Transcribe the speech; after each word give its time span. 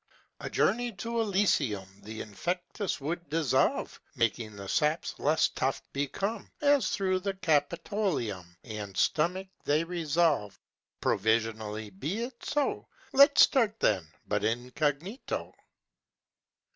"A 0.39 0.49
journey 0.49 0.91
to 0.93 1.19
Elysium 1.21 1.87
The 2.01 2.21
infectus 2.21 2.99
would 2.99 3.29
dissolve, 3.29 4.01
Making 4.15 4.55
the 4.55 4.67
saps 4.67 5.13
less 5.19 5.47
tough 5.49 5.79
become, 5.93 6.49
As 6.59 6.89
through 6.89 7.19
the 7.19 7.35
Capitolium 7.35 8.57
And 8.63 8.97
stomach 8.97 9.49
they 9.63 9.83
revolve. 9.83 10.59
Provisionally 11.01 11.91
be 11.91 12.23
it 12.23 12.43
so: 12.43 12.87
Let's 13.13 13.43
start 13.43 13.79
then 13.79 14.11
but 14.25 14.43
incognito!" 14.43 15.53